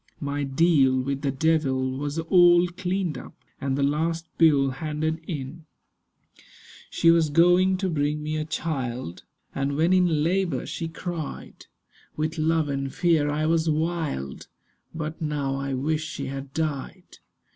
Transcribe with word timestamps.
My 0.19 0.41
deal 0.43 0.99
with 0.99 1.21
the 1.21 1.29
devil 1.29 1.91
was 1.91 2.17
all 2.17 2.67
cleaned 2.69 3.19
up, 3.19 3.35
And 3.61 3.77
the 3.77 3.83
last 3.83 4.25
bill 4.39 4.71
handed 4.71 5.21
in. 5.27 5.65
She 6.89 7.11
was 7.11 7.29
going 7.29 7.77
to 7.77 7.87
bring 7.87 8.23
me 8.23 8.35
a 8.35 8.43
child, 8.43 9.21
And 9.53 9.75
when 9.77 9.93
in 9.93 10.23
labour 10.23 10.65
she 10.65 10.87
cried 10.87 11.67
With 12.17 12.39
love 12.39 12.67
and 12.67 12.91
fear 12.91 13.29
I 13.29 13.45
was 13.45 13.69
wild— 13.69 14.47
But 14.91 15.21
now 15.21 15.53
I 15.57 15.75
wish 15.75 16.01
she 16.03 16.25
had 16.25 16.51
died. 16.51 17.19